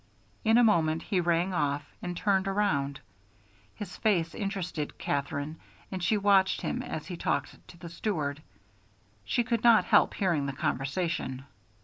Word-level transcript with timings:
In 0.43 0.57
a 0.57 0.63
moment 0.63 1.03
he 1.03 1.19
rang 1.21 1.53
off 1.53 1.85
and 2.01 2.17
turned 2.17 2.47
around. 2.47 2.99
His 3.75 3.97
face 3.97 4.33
interested 4.33 4.97
Katherine 4.97 5.57
and 5.91 6.01
she 6.01 6.17
watched 6.17 6.61
him 6.63 6.81
as 6.81 7.05
he 7.05 7.15
talked 7.15 7.67
to 7.67 7.77
the 7.77 7.87
steward; 7.87 8.41
she 9.25 9.43
could 9.43 9.63
not 9.63 9.85
help 9.85 10.15
hearing 10.15 10.47
the 10.47 10.53
conversation. 10.53 11.45